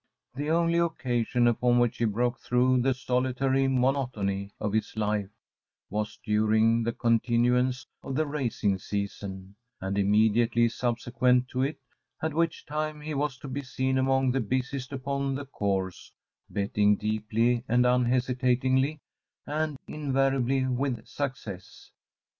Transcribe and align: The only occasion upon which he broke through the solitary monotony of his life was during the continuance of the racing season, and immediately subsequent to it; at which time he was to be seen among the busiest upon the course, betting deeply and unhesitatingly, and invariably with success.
The 0.33 0.49
only 0.49 0.79
occasion 0.79 1.45
upon 1.47 1.77
which 1.77 1.97
he 1.99 2.05
broke 2.05 2.39
through 2.39 2.81
the 2.81 2.95
solitary 2.95 3.67
monotony 3.67 4.49
of 4.59 4.73
his 4.73 4.97
life 4.97 5.29
was 5.91 6.17
during 6.25 6.81
the 6.81 6.91
continuance 6.91 7.85
of 8.01 8.15
the 8.15 8.25
racing 8.25 8.79
season, 8.79 9.55
and 9.79 9.99
immediately 9.99 10.69
subsequent 10.69 11.49
to 11.49 11.61
it; 11.61 11.77
at 12.19 12.33
which 12.33 12.65
time 12.65 13.01
he 13.01 13.13
was 13.13 13.37
to 13.41 13.47
be 13.47 13.61
seen 13.61 13.99
among 13.99 14.31
the 14.31 14.39
busiest 14.41 14.91
upon 14.91 15.35
the 15.35 15.45
course, 15.45 16.11
betting 16.49 16.95
deeply 16.95 17.63
and 17.69 17.85
unhesitatingly, 17.85 18.97
and 19.45 19.77
invariably 19.87 20.65
with 20.65 21.05
success. 21.05 21.91